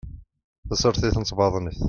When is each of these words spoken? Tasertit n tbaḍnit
Tasertit 0.67 1.17
n 1.19 1.23
tbaḍnit 1.29 1.79